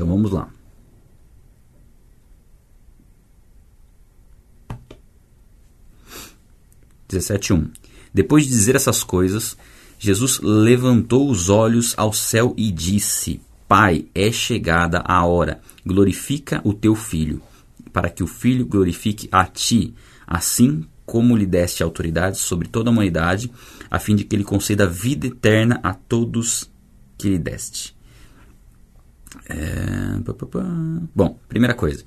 [0.00, 0.48] Então vamos lá.
[7.50, 7.70] Um.
[8.14, 9.58] Depois de dizer essas coisas,
[9.98, 15.60] Jesus levantou os olhos ao céu e disse: Pai, é chegada a hora.
[15.84, 17.42] Glorifica o teu filho,
[17.92, 19.92] para que o filho glorifique a ti,
[20.26, 23.52] assim como lhe deste autoridade sobre toda a humanidade,
[23.90, 26.70] a fim de que ele conceda vida eterna a todos
[27.18, 27.99] que lhe deste.
[29.48, 30.18] É...
[31.14, 32.04] Bom, primeira coisa.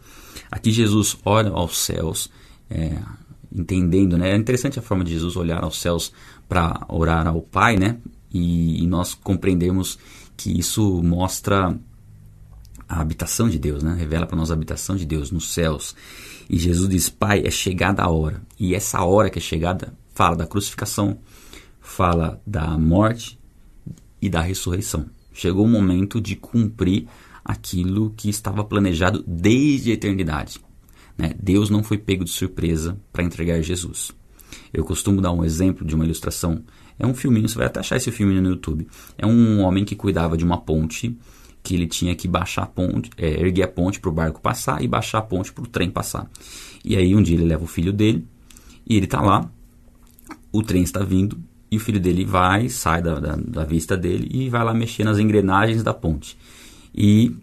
[0.52, 2.30] Aqui Jesus olha aos céus,
[2.70, 2.98] é,
[3.52, 4.32] entendendo, né?
[4.32, 6.12] É interessante a forma de Jesus olhar aos céus
[6.48, 7.98] para orar ao Pai, né?
[8.32, 9.98] E, e nós compreendemos
[10.36, 11.78] que isso mostra
[12.88, 13.96] a habitação de Deus, né?
[13.98, 15.96] Revela para nós a habitação de Deus nos céus.
[16.50, 18.42] E Jesus diz: Pai, é chegada a hora.
[18.60, 21.18] E essa hora que é chegada fala da crucificação,
[21.80, 23.40] fala da morte
[24.22, 25.06] e da ressurreição.
[25.34, 27.08] Chegou o momento de cumprir
[27.44, 30.60] aquilo que estava planejado desde a eternidade.
[31.18, 31.34] Né?
[31.42, 34.12] Deus não foi pego de surpresa para entregar Jesus.
[34.74, 36.64] Eu costumo dar um exemplo de uma ilustração.
[36.98, 38.88] É um filminho, você vai até achar esse filme no YouTube.
[39.18, 41.18] É um homem que cuidava de uma ponte,
[41.62, 44.84] que ele tinha que baixar a ponte, é, erguer a ponte para o barco passar
[44.84, 46.30] e baixar a ponte para o trem passar.
[46.84, 48.28] E aí um dia ele leva o filho dele
[48.88, 49.50] e ele está lá,
[50.52, 51.38] o trem está vindo
[51.74, 55.04] e o filho dele vai, sai da, da, da vista dele e vai lá mexer
[55.04, 56.38] nas engrenagens da ponte.
[56.94, 57.36] E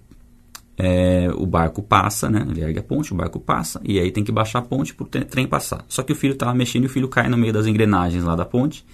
[0.79, 2.47] é, o barco passa, né?
[2.49, 5.05] Ele ergue a ponte, o barco passa, e aí tem que baixar a ponte para
[5.05, 5.85] o trem passar.
[5.89, 8.37] Só que o filho estava mexendo e o filho cai no meio das engrenagens lá
[8.37, 8.85] da ponte,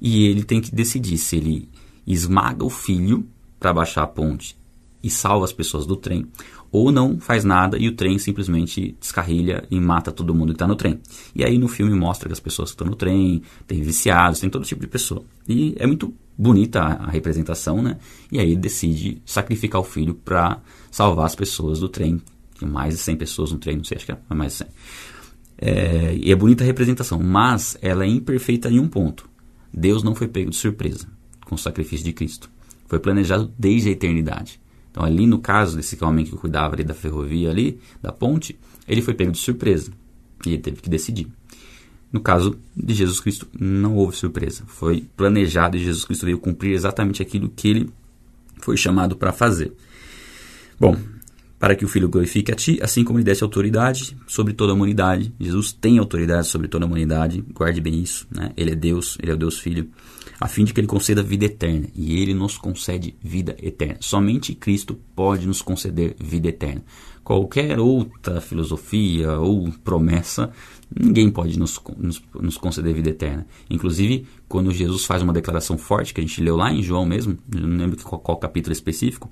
[0.00, 1.68] e ele tem que decidir se ele
[2.06, 3.26] esmaga o filho
[3.58, 4.56] para baixar a ponte
[5.06, 6.26] e salva as pessoas do trem,
[6.72, 10.66] ou não faz nada e o trem simplesmente descarrilha e mata todo mundo que está
[10.66, 11.00] no trem.
[11.32, 14.50] E aí no filme mostra que as pessoas que estão no trem, tem viciados, tem
[14.50, 15.22] todo tipo de pessoa.
[15.48, 17.98] E é muito bonita a, representação, né?
[18.32, 22.20] E aí decide sacrificar o filho para salvar as pessoas do trem.
[22.60, 24.66] Mais de 100 pessoas no trem, não sei, acho que é mais de 100.
[25.58, 29.28] É, e é bonita a representação, mas ela é imperfeita em um ponto.
[29.72, 31.06] Deus não foi pego de surpresa
[31.44, 32.50] com o sacrifício de Cristo.
[32.86, 34.60] Foi planejado desde a eternidade.
[34.96, 38.58] Então, ali no caso desse homem que cuidava ali da ferrovia ali, da ponte,
[38.88, 39.90] ele foi pego de surpresa.
[40.46, 41.28] E ele teve que decidir.
[42.10, 44.64] No caso de Jesus Cristo, não houve surpresa.
[44.66, 47.90] Foi planejado e Jesus Cristo veio cumprir exatamente aquilo que ele
[48.62, 49.70] foi chamado para fazer.
[50.80, 50.96] Bom,
[51.66, 54.74] para que o Filho glorifique a ti, assim como ele desse autoridade sobre toda a
[54.76, 55.34] humanidade.
[55.36, 58.24] Jesus tem autoridade sobre toda a humanidade, guarde bem isso.
[58.30, 58.52] Né?
[58.56, 59.90] Ele é Deus, ele é o Deus Filho,
[60.38, 61.88] a fim de que ele conceda vida eterna.
[61.92, 63.96] E ele nos concede vida eterna.
[63.98, 66.84] Somente Cristo pode nos conceder vida eterna.
[67.24, 70.52] Qualquer outra filosofia ou promessa
[70.94, 73.44] Ninguém pode nos, nos, nos, conceder vida eterna.
[73.68, 77.36] Inclusive, quando Jesus faz uma declaração forte, que a gente leu lá em João mesmo,
[77.52, 79.28] não lembro qual, qual capítulo específico,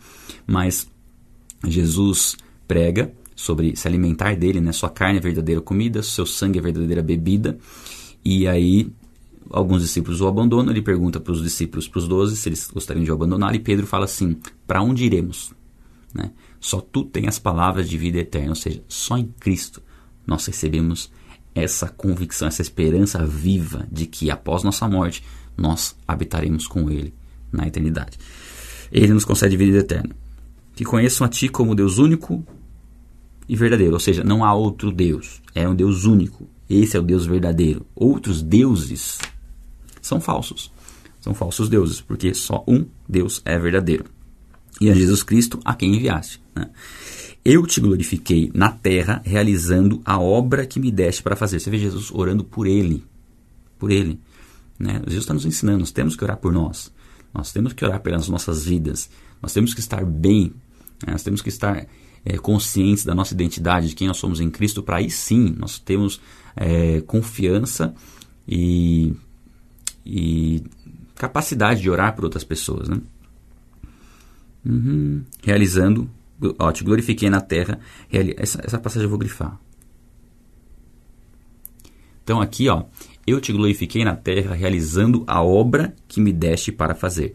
[0.47, 0.91] mas
[1.67, 2.37] Jesus
[2.67, 4.73] prega sobre se alimentar dele, né?
[4.73, 7.59] Sua carne é verdadeira comida, seu sangue é verdadeira bebida.
[8.25, 8.91] E aí,
[9.51, 10.73] alguns discípulos o abandonam.
[10.73, 13.55] Ele pergunta para os discípulos, para os doze, se eles gostariam de o abandonar.
[13.55, 14.37] E Pedro fala assim:
[14.67, 15.53] Para onde iremos?
[16.13, 16.31] Né?
[16.61, 19.83] Só tu tens as palavras de vida eterna, ou seja, só em Cristo
[20.27, 21.11] nós recebemos
[21.55, 25.23] essa convicção, essa esperança viva de que após nossa morte
[25.57, 27.13] nós habitaremos com Ele
[27.53, 28.19] na eternidade.
[28.91, 30.15] Ele nos concede vida eterna.
[30.75, 32.45] Que conheçam a Ti como Deus único
[33.49, 36.49] e verdadeiro, ou seja, não há outro Deus, é um Deus único.
[36.69, 37.87] Esse é o Deus verdadeiro.
[37.95, 39.19] Outros deuses
[40.01, 40.73] são falsos.
[41.21, 44.05] São falsos deuses, porque só um Deus é verdadeiro.
[44.81, 46.41] E é Jesus Cristo a quem enviaste.
[46.55, 46.71] Né?
[47.45, 51.61] Eu te glorifiquei na terra, realizando a obra que me deste para fazer.
[51.61, 53.05] Você vê Jesus orando por ele.
[53.79, 54.19] Por ele.
[54.79, 55.03] Né?
[55.07, 56.93] Jesus está nos ensinando, nós temos que orar por nós.
[57.33, 59.11] Nós temos que orar pelas nossas vidas.
[59.43, 60.53] Nós temos que estar bem.
[61.07, 61.13] Né?
[61.13, 61.87] Nós temos que estar
[62.25, 65.79] é, conscientes da nossa identidade, de quem nós somos em Cristo, para aí sim nós
[65.79, 66.21] temos
[66.57, 67.95] é, confiança
[68.47, 69.15] e,
[70.05, 70.63] e,
[71.15, 72.89] capacidade de orar por outras pessoas.
[72.89, 73.01] Né?
[74.65, 75.23] Uhum.
[75.43, 76.11] Realizando
[76.59, 77.79] ó, te glorifiquei na terra.
[78.37, 79.59] Essa, essa passagem eu vou grifar.
[82.23, 82.85] Então aqui, ó,
[83.27, 87.35] eu te glorifiquei na terra realizando a obra que me deste para fazer.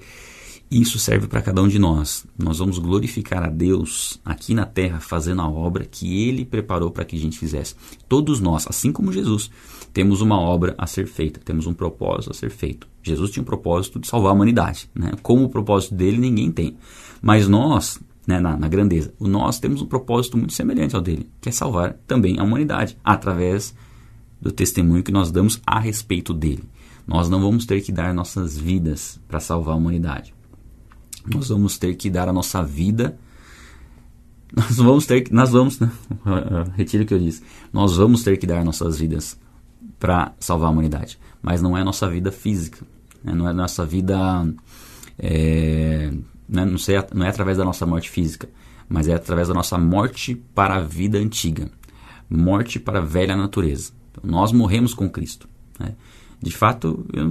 [0.71, 2.27] Isso serve para cada um de nós.
[2.37, 7.03] Nós vamos glorificar a Deus aqui na terra fazendo a obra que Ele preparou para
[7.03, 7.75] que a gente fizesse.
[8.07, 9.49] Todos nós, assim como Jesus,
[9.91, 12.87] temos uma obra a ser feita, temos um propósito a ser feito.
[13.01, 14.87] Jesus tinha um propósito de salvar a humanidade.
[14.93, 15.13] Né?
[15.23, 16.77] Como o propósito dele, ninguém tem.
[17.19, 19.11] Mas nós né, na, na, grandeza.
[19.19, 23.73] Nós temos um propósito muito semelhante ao dele, que é salvar também a humanidade, através
[24.39, 26.63] do testemunho que nós damos a respeito dele.
[27.07, 30.31] Nós não vamos ter que dar nossas vidas para salvar a humanidade.
[31.33, 33.17] Nós vamos ter que dar a nossa vida
[34.55, 35.91] nós vamos ter que, nós vamos, né?
[36.75, 39.39] retiro o que eu disse, nós vamos ter que dar nossas vidas
[39.99, 42.85] para salvar a humanidade, mas não é nossa vida física,
[43.23, 43.33] né?
[43.33, 44.17] não é nossa vida,
[45.17, 46.11] é,
[46.47, 46.65] né?
[46.65, 48.49] não, sei, não é através da nossa morte física,
[48.87, 51.69] mas é através da nossa morte para a vida antiga,
[52.29, 53.91] morte para a velha natureza.
[54.11, 55.47] Então, nós morremos com Cristo.
[55.79, 55.93] Né?
[56.41, 57.29] De fato, eu,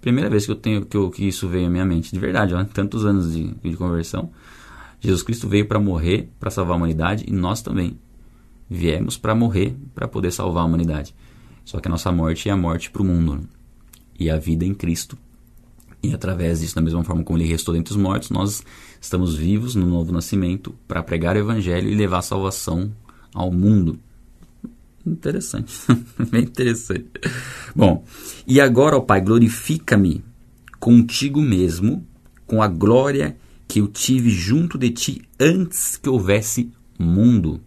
[0.00, 2.54] primeira vez que eu tenho que, eu, que isso veio à minha mente, de verdade,
[2.54, 4.30] ó, tantos anos de, de conversão,
[5.00, 7.98] Jesus Cristo veio para morrer, para salvar a humanidade, e nós também
[8.68, 11.14] viemos para morrer, para poder salvar a humanidade.
[11.64, 13.40] Só que a nossa morte é a morte para o mundo, né?
[14.18, 15.16] e a vida em Cristo.
[16.02, 18.62] E através disso, da mesma forma como ele restou dentre os mortos, nós
[19.00, 22.92] estamos vivos no novo nascimento para pregar o evangelho e levar a salvação
[23.32, 23.98] ao mundo.
[25.06, 25.74] Interessante,
[26.30, 27.10] bem interessante.
[27.74, 28.04] Bom,
[28.46, 30.24] e agora, ó Pai, glorifica-me
[30.80, 32.06] contigo mesmo,
[32.46, 33.36] com a glória
[33.66, 37.60] que eu tive junto de ti antes que houvesse mundo.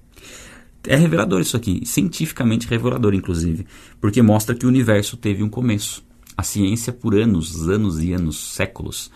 [0.84, 3.68] É revelador isso aqui, cientificamente revelador, inclusive,
[4.00, 6.04] porque mostra que o universo teve um começo.
[6.36, 9.12] A ciência, por anos, anos e anos, séculos,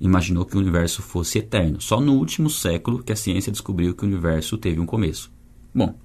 [0.00, 1.80] imaginou que o universo fosse eterno.
[1.80, 5.32] Só no último século que a ciência descobriu que o universo teve um começo.
[5.74, 5.98] Bom,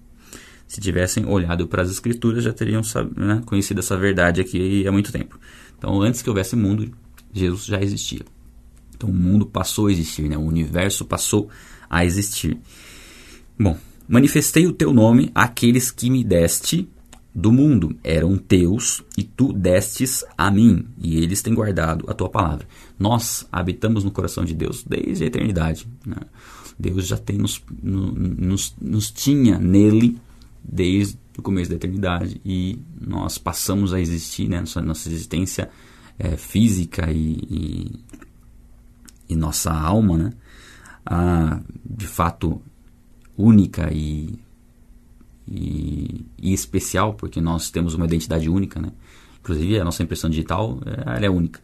[0.70, 2.84] se tivessem olhado para as escrituras, já teriam
[3.18, 5.40] né, conhecido essa verdade aqui há muito tempo.
[5.76, 6.94] Então, antes que houvesse mundo,
[7.34, 8.22] Jesus já existia.
[8.96, 10.38] Então, o mundo passou a existir, né?
[10.38, 11.50] o universo passou
[11.90, 12.56] a existir.
[13.60, 13.76] Bom,
[14.08, 16.88] manifestei o teu nome àqueles que me deste
[17.34, 17.98] do mundo.
[18.04, 22.68] Eram teus e tu destes a mim, e eles têm guardado a tua palavra.
[23.00, 25.88] Nós habitamos no coração de Deus desde a eternidade.
[26.06, 26.18] Né?
[26.78, 30.20] Deus já tem nos, nos, nos tinha nele
[30.64, 32.40] desde o começo da eternidade.
[32.46, 35.70] E nós passamos a existir, né, nossa, nossa existência
[36.18, 38.00] é, física e, e,
[39.30, 40.34] e, nossa alma, né,
[41.06, 42.62] a, de fato
[43.38, 44.38] única e,
[45.48, 48.92] e, e, especial, porque nós temos uma identidade única, né,
[49.40, 51.62] inclusive a nossa impressão digital é, ela é única,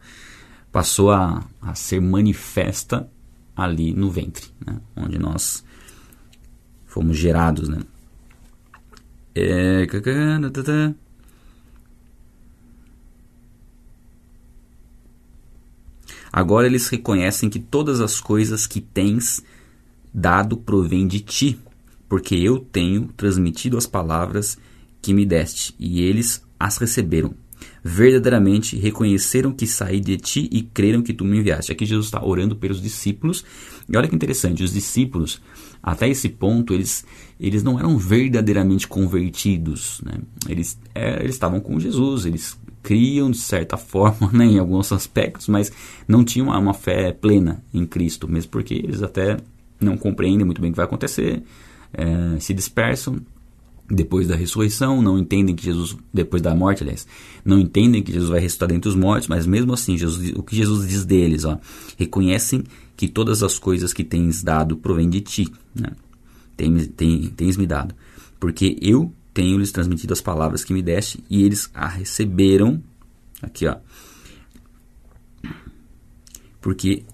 [0.72, 3.08] passou a, a ser manifesta
[3.54, 5.62] ali no ventre, né, onde nós
[6.86, 7.80] fomos gerados, né.
[9.36, 9.86] É...
[16.32, 19.42] Agora eles reconhecem que todas as coisas que tens
[20.12, 21.58] dado provém de ti,
[22.08, 24.58] porque eu tenho transmitido as palavras
[25.02, 27.34] que me deste, e eles as receberam.
[27.88, 31.70] Verdadeiramente reconheceram que saí de ti e creram que tu me enviaste.
[31.70, 33.44] Aqui Jesus está orando pelos discípulos.
[33.88, 35.40] E olha que interessante, os discípulos,
[35.80, 37.04] até esse ponto, eles
[37.38, 40.00] eles não eram verdadeiramente convertidos.
[40.04, 40.14] Né?
[40.48, 45.46] Eles, é, eles estavam com Jesus, eles criam de certa forma né, em alguns aspectos,
[45.46, 45.70] mas
[46.08, 49.36] não tinham uma, uma, fé plena em Cristo, mesmo porque eles até
[49.80, 51.40] não compreendem muito bem o que vai acontecer,
[51.92, 53.20] é, se dispersam
[53.88, 57.06] depois da ressurreição, não entendem que Jesus, depois da morte, aliás,
[57.44, 60.56] não entendem que Jesus vai ressuscitar dentre os mortos, mas mesmo assim, Jesus, o que
[60.56, 61.58] Jesus diz deles, ó,
[61.96, 62.64] reconhecem
[62.96, 65.48] que todas as coisas que tens dado provém de ti.
[65.74, 65.90] Né?
[66.56, 67.94] tens, tens, tens me dado,
[68.40, 72.82] porque eu tenho lhes transmitido as palavras que me deste e eles a receberam.
[73.42, 73.76] Aqui, ó.
[76.60, 77.04] Porque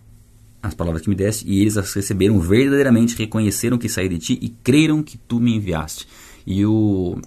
[0.63, 4.39] as palavras que me deste e eles as receberam verdadeiramente, reconheceram que saí de ti
[4.41, 6.07] e creram que tu me enviaste.
[6.47, 7.19] E o,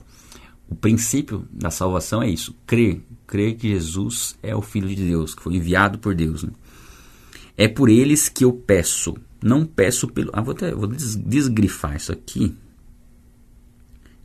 [0.70, 3.02] o princípio da salvação é isso: crer.
[3.28, 6.44] Crer que Jesus é o Filho de Deus, que foi enviado por Deus.
[6.44, 6.52] Né?
[7.58, 9.16] É por eles que eu peço.
[9.44, 10.32] Não peço pelo.
[10.34, 12.56] Ah, vou, até, vou des, desgrifar isso aqui.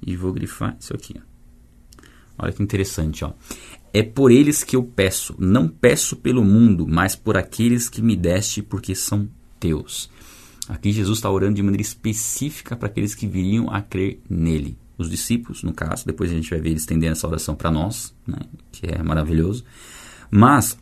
[0.04, 1.14] E vou grifar isso aqui.
[2.38, 3.32] Olha que interessante, ó.
[3.92, 5.35] É por eles que eu peço.
[5.38, 9.28] Não peço pelo mundo, mas por aqueles que me deste, porque são
[9.59, 10.11] teus.
[10.68, 14.78] Aqui Jesus está orando de maneira específica para aqueles que viriam a crer nele.
[15.00, 18.14] Os discípulos, no caso, depois a gente vai ver ele estendendo essa oração para nós,
[18.26, 18.38] né,
[18.71, 19.64] que é maravilhoso.
[20.30, 20.76] Mas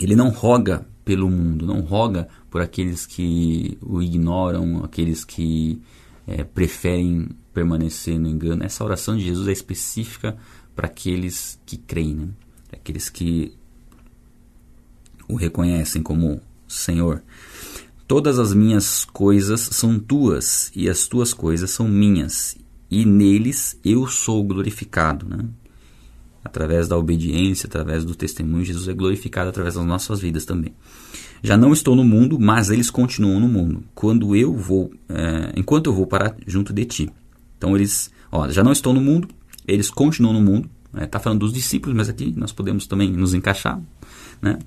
[0.00, 5.82] ele não roga pelo mundo, não roga por aqueles que o ignoram, aqueles que
[6.26, 8.62] é, preferem permanecer no engano.
[8.62, 10.36] Essa oração de Jesus é específica
[10.74, 12.28] para aqueles que creem, né?
[12.72, 13.52] aqueles que
[15.28, 17.22] o reconhecem como Senhor.
[18.06, 22.56] Todas as minhas coisas são tuas e as tuas coisas são minhas,
[23.00, 25.26] e neles eu sou glorificado.
[25.28, 25.48] Né?
[26.44, 30.74] através da obediência, através do testemunho, Jesus é glorificado através das nossas vidas também.
[31.42, 33.84] Já não estou no mundo, mas eles continuam no mundo.
[33.94, 37.10] Quando eu vou, é, enquanto eu vou para junto de ti.
[37.58, 39.28] Então eles, ó, já não estou no mundo,
[39.66, 40.68] eles continuam no mundo.
[40.88, 41.06] Está né?
[41.06, 43.80] Tá falando dos discípulos, mas aqui nós podemos também nos encaixar,
[44.40, 44.58] né?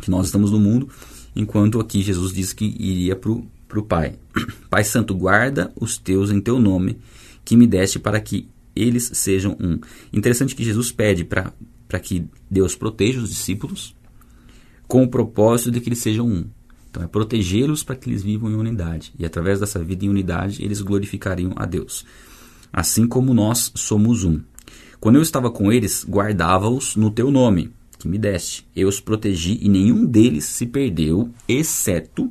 [0.00, 0.88] Que nós estamos no mundo,
[1.34, 4.16] enquanto aqui Jesus diz que iria para o Pai:
[4.68, 6.98] Pai Santo, guarda os teus em teu nome,
[7.48, 9.80] que me deste para que eles sejam um.
[10.12, 11.50] Interessante que Jesus pede para
[11.98, 13.96] que Deus proteja os discípulos
[14.86, 16.44] com o propósito de que eles sejam um.
[16.90, 19.14] Então é protegê-los para que eles vivam em unidade.
[19.18, 22.04] E através dessa vida em unidade, eles glorificariam a Deus.
[22.70, 24.42] Assim como nós somos um.
[25.00, 28.68] Quando eu estava com eles, guardava-os no teu nome, que me deste.
[28.76, 32.30] Eu os protegi e nenhum deles se perdeu, exceto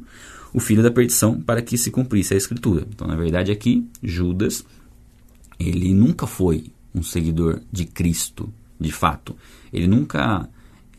[0.54, 2.86] o filho da perdição, para que se cumprisse a escritura.
[2.94, 4.64] Então, na verdade, aqui, Judas,
[5.60, 9.36] ele nunca foi um seguidor de Cristo, de fato.
[9.72, 10.50] Ele nunca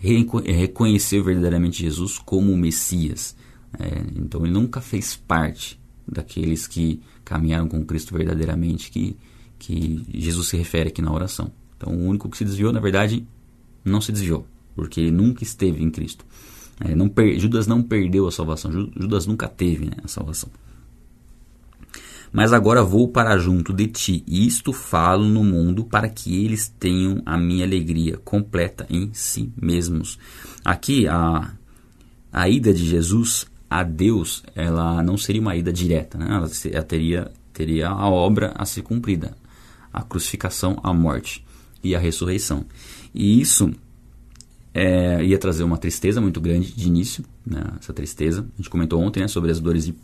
[0.01, 3.37] reconheceu verdadeiramente Jesus como o Messias.
[3.79, 9.17] É, então ele nunca fez parte daqueles que caminharam com Cristo verdadeiramente, que,
[9.59, 11.51] que Jesus se refere aqui na oração.
[11.77, 13.27] Então o único que se desviou, na verdade,
[13.85, 16.25] não se desviou, porque ele nunca esteve em Cristo.
[16.81, 20.49] É, não Judas não perdeu a salvação, Judas nunca teve né, a salvação.
[22.33, 27.23] Mas agora vou para junto de ti, isto falo no mundo para que eles tenham
[27.25, 30.19] a minha alegria completa em si mesmos.
[30.65, 31.53] Aqui a,
[32.33, 36.27] a ida de Jesus a Deus, ela não seria uma ida direta, né?
[36.29, 39.37] ela, ela teria, teria a obra a ser cumprida,
[39.93, 41.45] a crucificação, a morte
[41.83, 42.65] e a ressurreição.
[43.15, 43.71] E isso
[44.73, 47.63] é, ia trazer uma tristeza muito grande de início, né?
[47.79, 48.47] essa tristeza.
[48.55, 49.95] A gente comentou ontem né, sobre as dores de,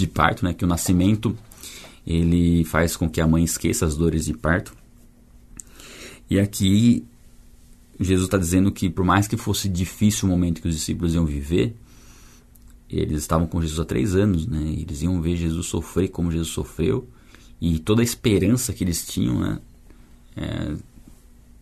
[0.00, 0.52] de parto, né?
[0.52, 1.36] que o nascimento
[2.06, 4.74] ele faz com que a mãe esqueça as dores de parto.
[6.28, 7.04] E aqui
[7.98, 11.26] Jesus está dizendo que por mais que fosse difícil o momento que os discípulos iam
[11.26, 11.76] viver,
[12.88, 14.74] eles estavam com Jesus há três anos, né?
[14.76, 17.08] Eles iam ver Jesus sofrer como Jesus sofreu
[17.60, 19.58] e toda a esperança que eles tinham, né?
[20.36, 20.74] É,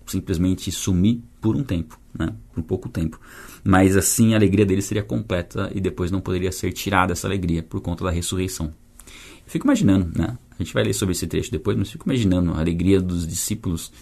[0.07, 2.35] simplesmente sumir por um tempo, né?
[2.53, 3.21] Por um pouco tempo.
[3.71, 7.63] Mas assim a alegria deles seria completa e depois não poderia ser tirada essa alegria
[7.63, 8.73] por conta da ressurreição.
[9.05, 9.13] Eu
[9.45, 10.39] fico imaginando, né?
[10.59, 13.93] A gente vai ler sobre esse trecho depois, mas fico imaginando a alegria dos discípulos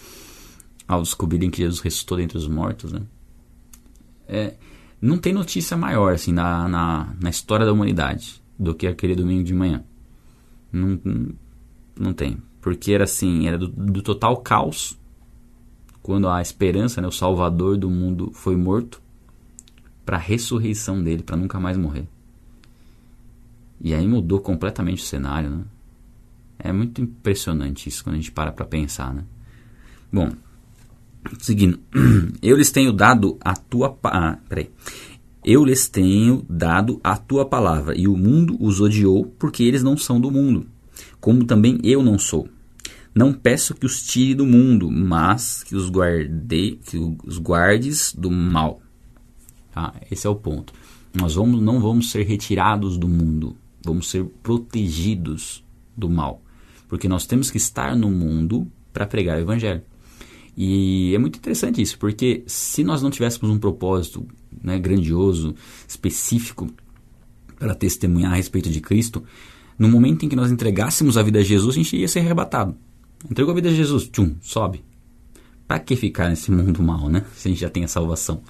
[0.87, 3.01] ao descobrirem que Jesus ressuscitou dentre os mortos, né?
[4.25, 4.53] É,
[5.01, 9.43] não tem notícia maior assim na, na, na, história da humanidade do que aquele domingo
[9.43, 9.83] de manhã.
[10.71, 11.29] Não, não,
[11.99, 12.37] não tem.
[12.61, 14.97] Porque era assim, era do, do, total caos
[16.01, 19.05] quando a esperança, né, o salvador do mundo foi morto
[20.07, 22.07] para a ressurreição dele, para nunca mais morrer.
[23.81, 25.63] E aí mudou completamente o cenário, né?
[26.57, 29.25] É muito impressionante isso quando a gente para para pensar, né?
[30.11, 30.31] Bom,
[31.39, 31.79] Seguindo.
[32.41, 33.97] Eu lhes tenho dado a tua.
[34.03, 34.69] Ah, peraí.
[35.43, 39.95] Eu lhes tenho dado a tua palavra, e o mundo os odiou, porque eles não
[39.95, 40.65] são do mundo,
[41.21, 42.49] como também eu não sou.
[43.15, 48.29] Não peço que os tire do mundo, mas que os, guarde, que os guardes do
[48.29, 48.81] mal.
[49.77, 49.93] Tá?
[50.09, 50.73] Esse é o ponto.
[51.13, 53.55] Nós vamos, não vamos ser retirados do mundo,
[53.85, 55.63] vamos ser protegidos
[55.95, 56.41] do mal.
[56.87, 59.83] Porque nós temos que estar no mundo para pregar o evangelho.
[60.57, 64.25] E é muito interessante isso, porque se nós não tivéssemos um propósito
[64.63, 65.53] né, grandioso,
[65.87, 66.67] específico,
[67.59, 69.23] para testemunhar a respeito de Cristo,
[69.77, 72.75] no momento em que nós entregássemos a vida a Jesus, a gente ia ser arrebatado.
[73.29, 74.83] Entregou a vida a Jesus, tchum, sobe.
[75.67, 77.23] Para que ficar nesse mundo mal, né?
[77.37, 78.41] Se a gente já tem a salvação.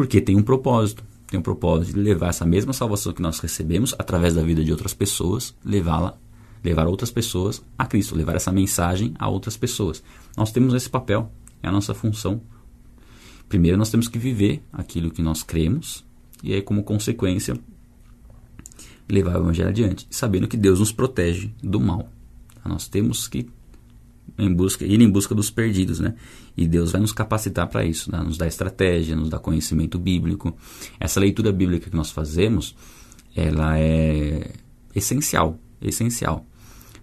[0.00, 1.04] Porque tem um propósito.
[1.26, 4.72] Tem um propósito de levar essa mesma salvação que nós recebemos através da vida de
[4.72, 6.16] outras pessoas, levá-la
[6.64, 10.02] levar outras pessoas a Cristo, levar essa mensagem a outras pessoas.
[10.38, 11.30] Nós temos esse papel,
[11.62, 12.40] é a nossa função.
[13.46, 16.02] Primeiro, nós temos que viver aquilo que nós cremos,
[16.42, 17.60] e aí, como consequência,
[19.06, 22.08] levar o Evangelho adiante, sabendo que Deus nos protege do mal.
[22.64, 23.50] Nós temos que
[24.40, 26.14] em busca, ir em busca dos perdidos, né?
[26.56, 28.20] E Deus vai nos capacitar para isso, né?
[28.22, 30.56] nos dá estratégia, nos dá conhecimento bíblico.
[30.98, 32.74] Essa leitura bíblica que nós fazemos,
[33.34, 34.50] ela é
[34.94, 36.44] essencial, essencial.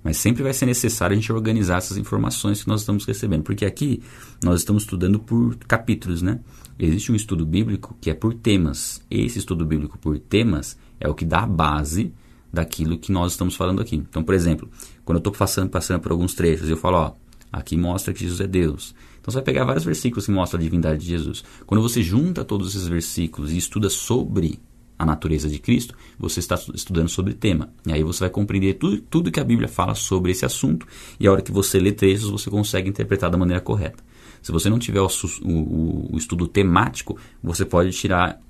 [0.04, 3.66] Mas sempre vai ser necessário a gente organizar essas informações que nós estamos recebendo, porque
[3.66, 4.02] aqui
[4.44, 6.40] nós estamos estudando por capítulos, né?
[6.80, 9.02] Existe um estudo bíblico que é por temas.
[9.10, 12.14] Esse estudo bíblico por temas é o que dá a base
[12.52, 13.96] daquilo que nós estamos falando aqui.
[13.96, 14.70] Então, por exemplo,
[15.04, 17.14] quando eu estou passando, passando por alguns trechos, eu falo, ó,
[17.52, 18.94] aqui mostra que Jesus é Deus.
[19.20, 21.44] Então você vai pegar vários versículos que mostram a divindade de Jesus.
[21.66, 24.60] Quando você junta todos esses versículos e estuda sobre
[24.98, 27.70] a natureza de Cristo, você está estudando sobre o tema.
[27.86, 30.88] E aí você vai compreender tudo, tudo que a Bíblia fala sobre esse assunto,
[31.20, 34.04] e a hora que você lê textos, você consegue interpretar da maneira correta.
[34.42, 35.08] Se você não tiver o,
[35.44, 38.42] o, o estudo temático, você pode tirar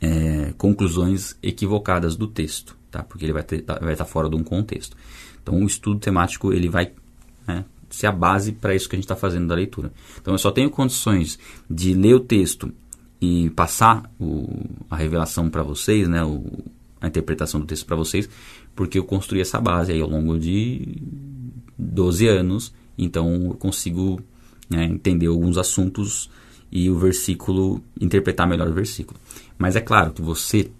[0.00, 3.02] é, conclusões equivocadas do texto, tá?
[3.02, 4.96] porque ele vai, ter, vai estar fora de um contexto.
[5.42, 6.92] Então, o estudo temático ele vai
[7.46, 9.92] né, ser a base para isso que a gente está fazendo da leitura.
[10.20, 11.38] Então, eu só tenho condições
[11.70, 12.72] de ler o texto
[13.20, 14.48] e passar o,
[14.90, 16.44] a revelação para vocês, né, o,
[17.00, 18.28] a interpretação do texto para vocês,
[18.74, 21.00] porque eu construí essa base aí ao longo de
[21.78, 24.20] 12 anos, então eu consigo
[24.68, 26.30] né, entender alguns assuntos
[26.70, 29.18] e o versículo, interpretar melhor o versículo.
[29.56, 30.70] Mas é claro que você,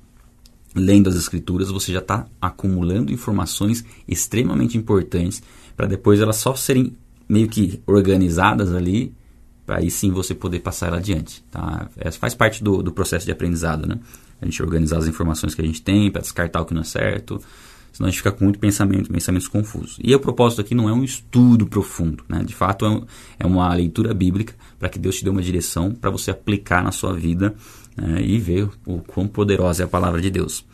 [0.75, 5.42] lendo as escrituras, você já está acumulando informações extremamente importantes
[5.76, 6.97] para depois elas só serem
[7.28, 9.14] meio que organizadas ali,
[9.66, 11.43] para aí sim você poder passar ela adiante.
[11.50, 11.88] Tá?
[11.97, 13.99] Essa faz parte do, do processo de aprendizado, né?
[14.40, 16.85] A gente organizar as informações que a gente tem para descartar o que não é
[16.85, 17.40] certo,
[17.93, 19.99] senão a gente fica com muito pensamento, pensamentos confusos.
[20.02, 22.43] E o propósito aqui não é um estudo profundo, né?
[22.45, 23.07] De fato, é, um,
[23.38, 26.93] é uma leitura bíblica para que Deus te dê uma direção para você aplicar na
[26.93, 27.54] sua vida
[27.97, 28.21] né?
[28.23, 30.64] e ver o quão poderosa é a palavra de Deus.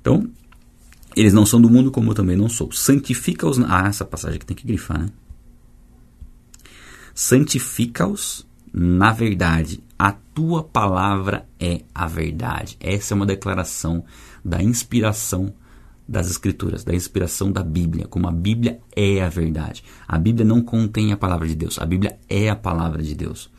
[0.00, 0.28] Então,
[1.16, 2.72] eles não são do mundo como eu também não sou.
[2.72, 3.58] Santifica-os.
[3.60, 5.08] Ah, essa passagem aqui tem que grifar, né?
[7.14, 9.82] Santifica-os na verdade.
[9.98, 12.76] A tua palavra é a verdade.
[12.80, 14.04] Essa é uma declaração
[14.44, 15.52] da inspiração
[16.08, 19.84] das Escrituras, da inspiração da Bíblia, como a Bíblia é a verdade.
[20.06, 23.50] A Bíblia não contém a palavra de Deus, a Bíblia é a palavra de Deus.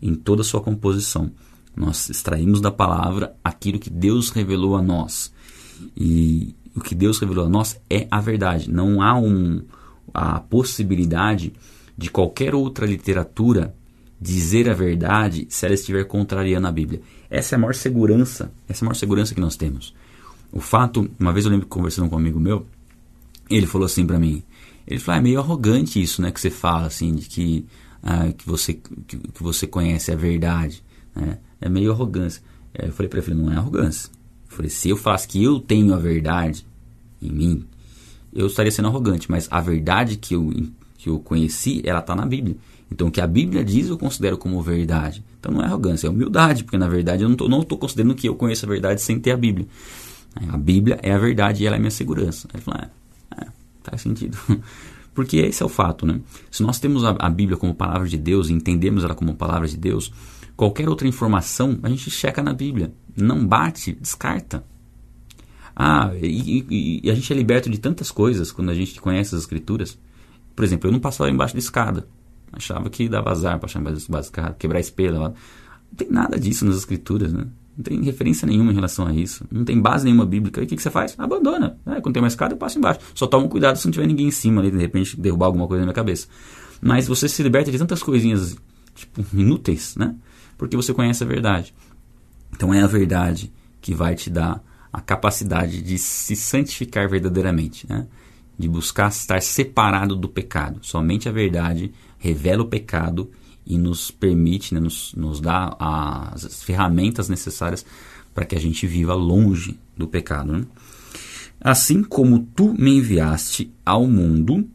[0.00, 1.30] Em toda a sua composição,
[1.74, 5.32] nós extraímos da palavra aquilo que Deus revelou a nós.
[5.96, 8.70] E o que Deus revelou a nós é a verdade.
[8.70, 9.62] Não há um,
[10.12, 11.52] a possibilidade
[11.98, 13.74] de qualquer outra literatura
[14.20, 17.02] dizer a verdade se ela estiver contrariando a Bíblia.
[17.28, 19.92] Essa é a maior segurança, essa é a maior segurança que nós temos.
[20.52, 22.64] O fato, uma vez eu lembro conversando com um amigo meu,
[23.50, 24.44] ele falou assim para mim,
[24.86, 27.66] ele falou, ah, é meio arrogante isso, né, que você fala assim, de que,
[28.02, 30.82] ah, que, você, que, que, você conhece a verdade,
[31.14, 31.38] né?
[31.60, 32.42] é meio arrogância.
[32.72, 34.08] Eu falei para ele, não é arrogância.
[34.48, 36.64] Eu falei, se eu faço que eu tenho a verdade
[37.20, 37.66] em mim,
[38.32, 40.52] eu estaria sendo arrogante, mas a verdade que eu,
[40.98, 42.56] que eu conheci, ela está na Bíblia.
[42.90, 45.24] Então, o que a Bíblia diz, eu considero como verdade.
[45.38, 48.34] Então, não é arrogância, é humildade, porque na verdade eu não estou considerando que eu
[48.34, 49.66] conheço a verdade sem ter a Bíblia.
[50.48, 52.48] A Bíblia é a verdade e ela é minha segurança.
[52.52, 52.90] Ele falou, é,
[53.40, 53.46] é,
[53.82, 54.36] faz sentido.
[55.14, 56.20] Porque esse é o fato, né?
[56.50, 59.66] Se nós temos a, a, Bíblia como palavra de Deus e entendemos ela como palavra
[59.66, 60.12] de Deus,
[60.56, 62.92] qualquer outra informação a gente checa na Bíblia.
[63.16, 64.64] Não bate, descarta.
[65.74, 69.34] Ah, e, e, e a gente é liberto de tantas coisas quando a gente conhece
[69.34, 69.98] as Escrituras.
[70.58, 72.08] Por exemplo, eu não passava embaixo de escada.
[72.52, 75.16] Achava que dava azar achar embaixo de escada, quebrar espelho.
[75.20, 75.32] Não
[75.96, 77.46] tem nada disso nas Escrituras, né?
[77.76, 79.46] Não tem referência nenhuma em relação a isso.
[79.52, 80.60] Não tem base nenhuma bíblica.
[80.60, 81.14] E o que, que você faz?
[81.16, 81.78] Abandona.
[81.86, 82.98] É, quando tem uma escada, eu passo embaixo.
[83.14, 85.82] Só toma cuidado se não tiver ninguém em cima ali, de repente derrubar alguma coisa
[85.82, 86.26] na minha cabeça.
[86.80, 88.56] Mas você se liberta de tantas coisinhas
[88.96, 90.16] tipo, inúteis, né?
[90.56, 91.72] Porque você conhece a verdade.
[92.52, 94.60] Então é a verdade que vai te dar
[94.92, 98.08] a capacidade de se santificar verdadeiramente, né?
[98.58, 100.80] De buscar estar separado do pecado.
[100.82, 103.30] Somente a verdade revela o pecado
[103.64, 107.84] e nos permite, né, nos, nos dá as ferramentas necessárias
[108.34, 110.52] para que a gente viva longe do pecado.
[110.52, 110.64] Né?
[111.60, 114.66] Assim como tu me enviaste ao mundo,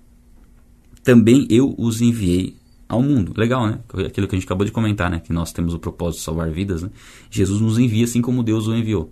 [1.04, 2.56] também eu os enviei
[2.88, 3.34] ao mundo.
[3.36, 3.80] Legal, né?
[4.06, 5.20] Aquilo que a gente acabou de comentar, né?
[5.20, 6.84] Que nós temos o propósito de salvar vidas.
[6.84, 6.90] Né?
[7.32, 9.12] Jesus nos envia assim como Deus o enviou.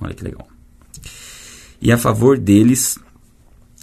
[0.00, 0.46] Olha que legal.
[1.80, 2.98] E a favor deles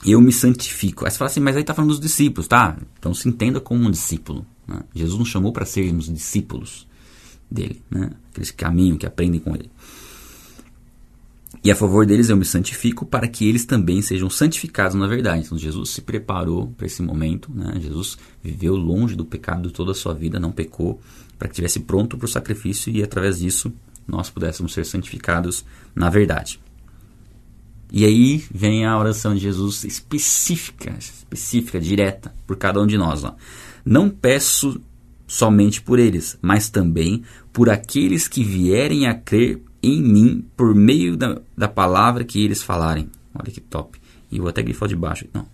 [0.06, 1.06] eu me santifico.
[1.06, 2.78] Aí você fala assim, mas aí está falando dos discípulos, tá?
[3.00, 4.46] Então se entenda como um discípulo.
[4.68, 4.82] Né?
[4.94, 6.88] Jesus nos chamou para sermos discípulos
[7.50, 8.12] dele, né?
[8.32, 8.66] aqueles que
[8.98, 9.70] que aprendem com ele.
[11.63, 15.46] E a favor deles eu me santifico para que eles também sejam santificados na verdade.
[15.46, 17.80] Então Jesus se preparou para esse momento, né?
[17.80, 21.00] Jesus viveu longe do pecado toda a sua vida, não pecou,
[21.39, 23.72] para que estivesse pronto para o sacrifício e através disso
[24.06, 25.63] nós pudéssemos ser santificados
[25.96, 26.60] na verdade.
[27.93, 33.23] E aí vem a oração de Jesus específica, específica, direta, por cada um de nós.
[33.23, 33.36] Ó.
[33.86, 34.82] Não peço
[35.27, 41.15] somente por eles, mas também por aqueles que vierem a crer em mim por meio
[41.15, 43.12] da, da palavra que eles falarem.
[43.32, 44.01] Olha que top.
[44.32, 45.27] E vou até grifar de baixo.
[45.32, 45.45] Não.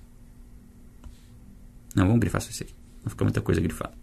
[1.94, 2.74] Não, vamos grifar só isso aqui.
[3.04, 3.94] Não fica muita coisa grifada.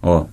[0.00, 0.28] Ó,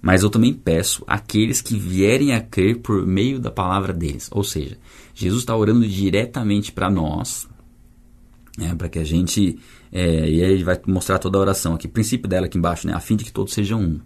[0.00, 4.28] mas eu também peço aqueles que vierem a crer por meio da palavra deles.
[4.32, 4.78] Ou seja,
[5.14, 7.48] Jesus está orando diretamente para nós,
[8.56, 9.58] né, para que a gente.
[9.90, 11.86] É, e aí ele vai mostrar toda a oração aqui.
[11.86, 14.00] O princípio dela aqui embaixo, né, a fim de que todos sejam um.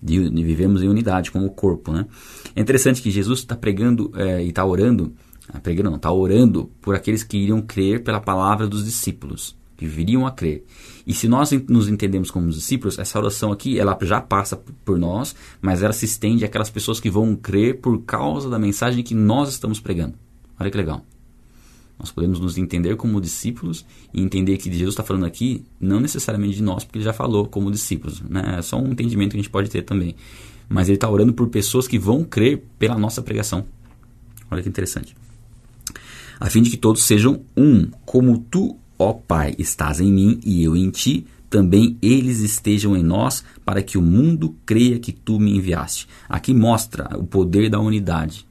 [0.00, 1.92] De, vivemos em unidade como corpo.
[1.92, 2.06] Né?
[2.54, 5.12] É interessante que Jesus está pregando é, e está orando,
[5.52, 10.26] ah, não, está orando por aqueles que iriam crer pela palavra dos discípulos, que viriam
[10.26, 10.64] a crer.
[11.06, 15.34] E se nós nos entendemos como discípulos, essa oração aqui ela já passa por nós,
[15.62, 19.48] mas ela se estende àquelas pessoas que vão crer por causa da mensagem que nós
[19.48, 20.14] estamos pregando.
[20.58, 21.06] Olha que legal.
[21.96, 26.56] Nós podemos nos entender como discípulos e entender que Jesus está falando aqui não necessariamente
[26.56, 28.20] de nós, porque ele já falou como discípulos.
[28.20, 28.56] Né?
[28.58, 30.14] É só um entendimento que a gente pode ter também.
[30.68, 33.64] Mas ele está orando por pessoas que vão crer pela nossa pregação.
[34.50, 35.16] Olha que interessante.
[36.40, 40.62] A fim de que todos sejam um, como tu, ó Pai, estás em mim e
[40.62, 45.38] eu em ti, também eles estejam em nós, para que o mundo creia que tu
[45.38, 46.06] me enviaste.
[46.28, 48.46] Aqui mostra o poder da unidade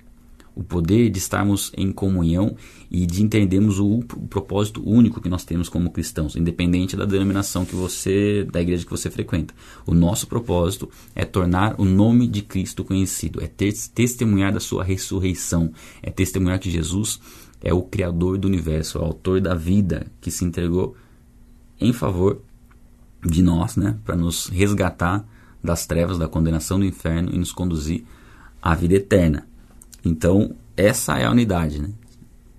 [0.58, 2.56] o poder de estarmos em comunhão
[2.90, 7.76] e de entendermos o, propósito único que nós temos como cristãos, independente da denominação que
[7.76, 9.54] você, da igreja que você frequenta.
[9.86, 14.84] O nosso propósito é tornar o nome de Cristo conhecido, é ter, testemunhar da sua
[14.84, 17.20] ressurreição, é testemunhar que Jesus
[17.62, 20.96] é o criador do universo, é o autor da vida que se entregou
[21.80, 22.42] em favor
[23.24, 25.26] de nós, né, para nos resgatar
[25.64, 28.04] das trevas, da condenação do inferno e nos conduzir
[28.62, 29.48] à vida eterna.
[30.04, 31.90] Então, essa é a unidade, né?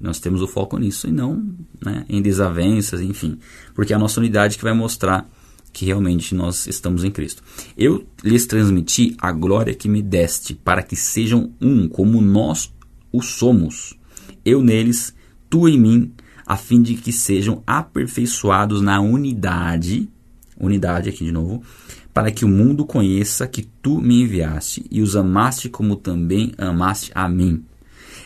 [0.01, 1.45] Nós temos o foco nisso e não
[1.85, 3.39] né, em desavenças, enfim,
[3.75, 5.29] porque é a nossa unidade que vai mostrar
[5.73, 7.43] que realmente nós estamos em Cristo.
[7.77, 12.73] Eu lhes transmiti a glória que me deste, para que sejam um, como nós
[13.13, 13.98] o somos.
[14.49, 15.15] Eu neles,
[15.51, 16.13] tu em mim,
[16.47, 20.09] a fim de que sejam aperfeiçoados na unidade,
[20.59, 21.63] unidade aqui de novo,
[22.15, 27.13] para que o mundo conheça que tu me enviaste e os amaste como também amaste
[27.15, 27.63] a mim.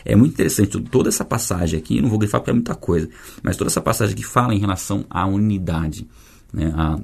[0.05, 3.09] É muito interessante toda essa passagem aqui, não vou grifar porque é muita coisa,
[3.43, 6.07] mas toda essa passagem que fala em relação à unidade,
[6.53, 6.97] né, a,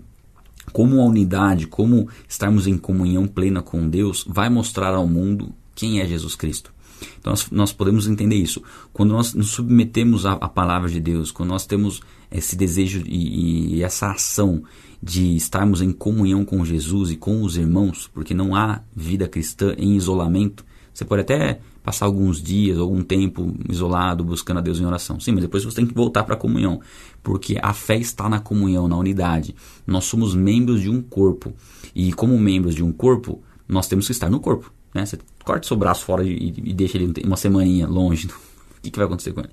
[0.71, 5.99] como a unidade, como estarmos em comunhão plena com Deus, vai mostrar ao mundo quem
[5.99, 6.73] é Jesus Cristo.
[7.19, 8.61] Então nós, nós podemos entender isso.
[8.93, 13.77] Quando nós nos submetemos à, à palavra de Deus, quando nós temos esse desejo e,
[13.77, 14.63] e essa ação
[15.01, 19.73] de estarmos em comunhão com Jesus e com os irmãos, porque não há vida cristã
[19.77, 20.65] em isolamento.
[20.93, 25.19] Você pode até passar alguns dias, algum tempo isolado, buscando a Deus em oração.
[25.19, 26.81] Sim, mas depois você tem que voltar para a comunhão,
[27.23, 29.55] porque a fé está na comunhão, na unidade.
[29.87, 31.53] Nós somos membros de um corpo,
[31.95, 34.71] e como membros de um corpo, nós temos que estar no corpo.
[34.93, 35.05] Né?
[35.05, 38.27] Você corta seu braço fora e, e deixa ele uma semaninha longe.
[38.27, 39.49] O que, que vai acontecer com ele?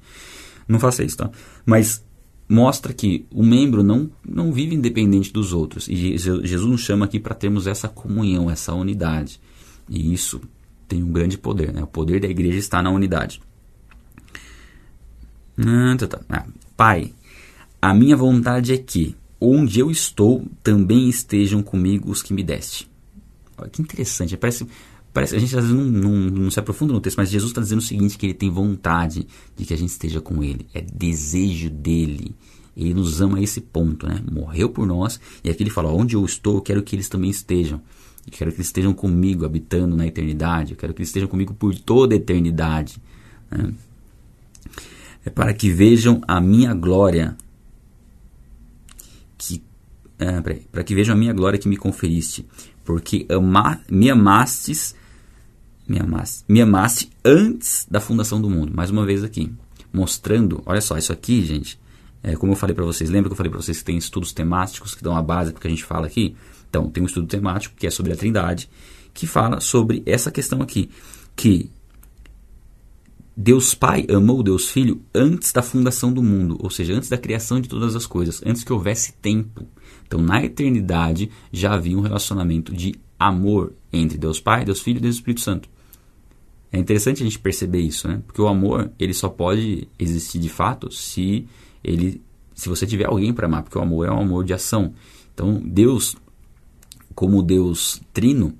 [0.69, 1.31] Não faça isso, tá?
[1.65, 2.05] Mas
[2.49, 5.89] mostra que o membro não, não vive independente dos outros.
[5.89, 9.41] E Jesus nos chama aqui para termos essa comunhão, essa unidade.
[9.89, 10.41] E isso
[10.87, 11.73] tem um grande poder.
[11.73, 11.83] Né?
[11.83, 13.41] O poder da igreja está na unidade.
[15.59, 16.21] Ah, tá, tá.
[16.29, 16.47] Ah,
[16.77, 17.13] pai,
[17.81, 22.89] a minha vontade é que, onde eu estou, também estejam comigo os que me deste.
[23.57, 24.37] Olha, que interessante.
[24.37, 24.67] Parece
[25.17, 27.63] Parece, a gente às vezes não, não, não se aprofunda no texto, mas Jesus está
[27.63, 29.27] dizendo o seguinte: que ele tem vontade
[29.57, 30.67] de que a gente esteja com ele.
[30.75, 32.37] É desejo dele.
[32.77, 34.23] Ele nos ama a esse ponto, né?
[34.31, 35.19] Morreu por nós.
[35.43, 37.81] E aqui ele fala: onde eu estou, eu quero que eles também estejam.
[38.27, 40.73] Eu quero que eles estejam comigo, habitando na eternidade.
[40.73, 43.01] Eu quero que eles estejam comigo por toda a eternidade.
[43.51, 43.73] Né?
[45.25, 47.39] É para que vejam a minha glória.
[49.39, 49.63] Que,
[50.19, 52.47] é, para que vejam a minha glória que me conferiste.
[52.85, 54.95] Porque ama, me amastes
[55.89, 56.45] me amaste.
[56.49, 58.73] Me amaste antes da fundação do mundo.
[58.75, 59.53] Mais uma vez aqui.
[59.93, 61.79] Mostrando, olha só, isso aqui, gente,
[62.23, 64.33] é, como eu falei para vocês, lembra que eu falei para vocês que tem estudos
[64.33, 66.37] temáticos que dão a base para que a gente fala aqui?
[66.69, 68.69] Então, tem um estudo temático que é sobre a Trindade,
[69.15, 70.91] que fala sobre essa questão aqui,
[71.35, 71.71] que
[73.37, 77.61] Deus Pai amou Deus Filho antes da fundação do mundo, ou seja, antes da criação
[77.61, 79.67] de todas as coisas, antes que houvesse tempo.
[80.07, 85.01] Então, na eternidade já havia um relacionamento de amor entre Deus Pai, Deus Filho e
[85.01, 85.69] Deus Espírito Santo.
[86.77, 88.21] É interessante a gente perceber isso, né?
[88.27, 91.49] Porque o amor, ele só pode existir de fato se
[91.83, 92.21] ele
[92.55, 94.93] se você tiver alguém para amar, porque o amor é um amor de ação.
[95.33, 96.17] Então, Deus,
[97.15, 98.55] como Deus trino,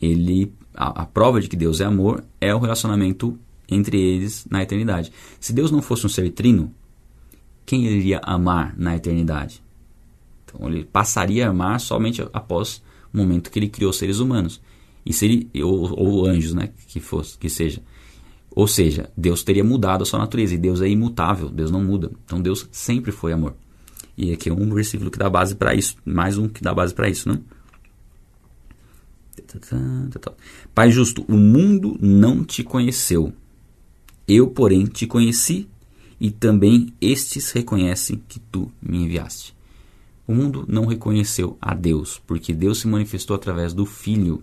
[0.00, 4.62] ele a, a prova de que Deus é amor é o relacionamento entre eles na
[4.62, 5.12] eternidade.
[5.38, 6.74] Se Deus não fosse um ser trino,
[7.66, 9.62] quem ele iria amar na eternidade?
[10.46, 14.62] Então, ele passaria a amar somente após o momento que ele criou seres humanos.
[15.04, 17.82] E se ele, ou, ou anjos, né, que fosse, que seja.
[18.50, 22.10] Ou seja, Deus teria mudado a sua natureza e Deus é imutável, Deus não muda.
[22.24, 23.54] Então Deus sempre foi amor.
[24.16, 26.92] E aqui é um versículo que dá base para isso, mais um que dá base
[26.92, 27.40] para isso, né?
[30.74, 33.32] Pai justo, o mundo não te conheceu.
[34.28, 35.68] Eu, porém, te conheci
[36.20, 39.54] e também estes reconhecem que tu me enviaste.
[40.26, 44.42] O mundo não reconheceu a Deus, porque Deus se manifestou através do Filho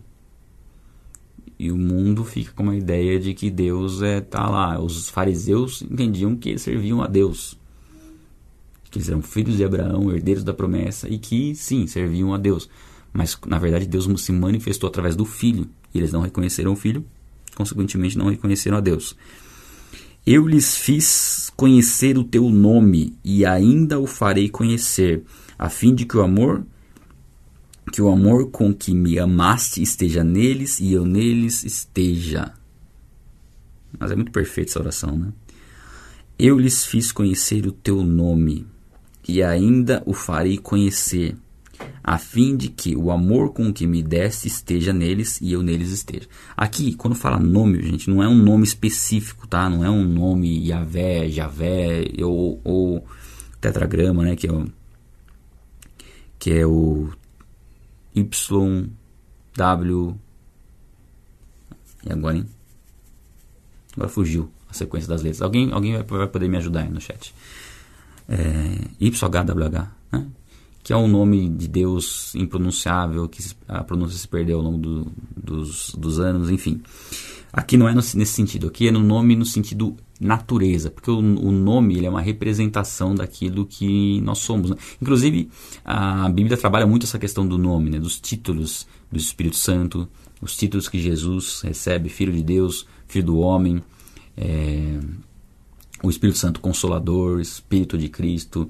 [1.60, 4.80] e o mundo fica com uma ideia de que Deus é tá lá.
[4.80, 7.58] Os fariseus entendiam que eles serviam a Deus.
[8.92, 12.70] Que eles eram filhos de Abraão, herdeiros da promessa e que sim, serviam a Deus.
[13.12, 15.68] Mas na verdade Deus se manifestou através do filho.
[15.94, 17.04] E eles não reconheceram o filho,
[17.56, 19.16] consequentemente não reconheceram a Deus.
[20.26, 25.24] Eu lhes fiz conhecer o teu nome e ainda o farei conhecer,
[25.58, 26.64] a fim de que o amor
[27.92, 32.54] que o amor com que me amaste esteja neles e eu neles esteja.
[33.98, 35.32] Mas é muito perfeita essa oração, né?
[36.38, 38.68] Eu lhes fiz conhecer o teu nome
[39.28, 41.36] e ainda o farei conhecer,
[42.04, 45.90] a fim de que o amor com que me deste esteja neles e eu neles
[45.92, 46.28] esteja.
[46.56, 49.70] Aqui, quando fala nome, gente, não é um nome específico, tá?
[49.70, 53.06] Não é um nome Yahvé, Javé ou, ou
[53.60, 54.36] tetragrama, né?
[54.36, 54.68] Que é o,
[56.38, 57.10] que é o
[58.18, 58.90] Y,
[59.56, 60.16] W.
[62.06, 62.46] E agora, hein?
[63.94, 65.42] Agora fugiu a sequência das letras.
[65.42, 67.34] Alguém, alguém vai, vai poder me ajudar aí no chat.
[68.28, 68.36] É,
[69.00, 70.28] YHWH, né?
[70.84, 75.12] que é um nome de Deus impronunciável, que a pronúncia se perdeu ao longo do,
[75.36, 76.82] dos, dos anos, enfim.
[77.52, 81.18] Aqui não é no, nesse sentido, aqui é no nome no sentido natureza, porque o,
[81.18, 84.72] o nome ele é uma representação daquilo que nós somos.
[84.72, 84.76] Né?
[85.02, 85.50] Inclusive,
[85.86, 88.00] a Bíblia trabalha muito essa questão do nome, né?
[88.00, 90.08] dos títulos do Espírito Santo,
[90.42, 93.82] os títulos que Jesus recebe, Filho de Deus, Filho do Homem,
[94.36, 95.00] é,
[96.04, 98.70] o Espírito Santo Consolador, Espírito de Cristo,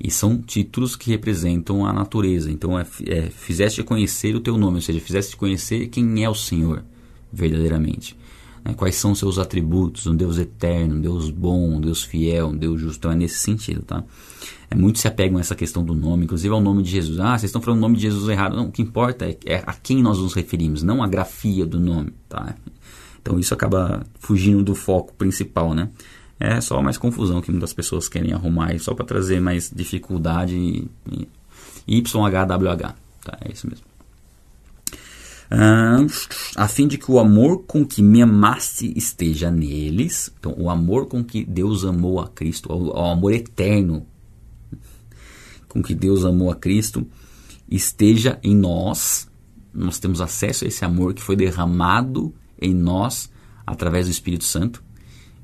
[0.00, 2.50] e são títulos que representam a natureza.
[2.50, 6.34] Então, é, é, fizeste conhecer o teu nome, ou seja, fizeste conhecer quem é o
[6.34, 6.84] Senhor
[7.32, 8.16] verdadeiramente.
[8.68, 8.74] Né?
[8.74, 12.56] Quais são os seus atributos, um Deus eterno, um Deus bom, um Deus fiel, um
[12.56, 12.98] Deus justo.
[12.98, 14.04] Então, é nesse sentido, tá?
[14.70, 17.18] É, muitos se apegam a essa questão do nome, inclusive ao nome de Jesus.
[17.18, 18.54] Ah, vocês estão falando o nome de Jesus errado.
[18.54, 21.80] Não, o que importa é, é a quem nós nos referimos, não a grafia do
[21.80, 22.54] nome, tá?
[23.22, 25.88] Então isso acaba fugindo do foco principal, né?
[26.38, 30.86] É só mais confusão que muitas pessoas querem arrumar, só para trazer mais dificuldade.
[31.88, 33.38] YHWH, tá?
[33.40, 33.84] É isso mesmo.
[35.50, 36.04] Ah,
[36.56, 40.30] a fim de que o amor com que me amaste esteja neles.
[40.38, 44.06] Então, o amor com que Deus amou a Cristo, o, o amor eterno
[45.68, 47.06] com que Deus amou a Cristo,
[47.70, 49.28] esteja em nós.
[49.72, 53.30] Nós temos acesso a esse amor que foi derramado em nós
[53.66, 54.82] através do Espírito Santo.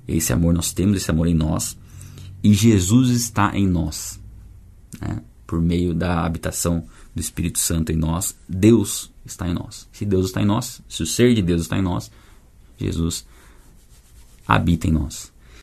[0.09, 1.79] Esse amor nós temos, esse amor em nós.
[2.43, 4.21] E Jesus está em nós.
[5.01, 5.23] Né?
[5.47, 9.89] Por meio da habitação do Espírito Santo em nós, Deus está em nós.
[9.93, 12.11] Se Deus está em nós, se o ser de Deus está em nós,
[12.79, 13.27] Jesus
[14.47, 15.33] habita em nós.